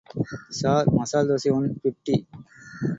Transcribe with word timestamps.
Sir... 0.59 0.89
masala 0.97 1.29
dosa 1.29 1.51
one 1.51 1.69
fifty. 1.81 2.17